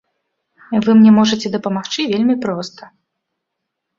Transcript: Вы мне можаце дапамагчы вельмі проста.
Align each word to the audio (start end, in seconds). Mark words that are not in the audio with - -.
Вы 0.85 0.91
мне 1.01 1.11
можаце 1.17 1.51
дапамагчы 1.57 2.01
вельмі 2.13 2.35
проста. 2.45 2.89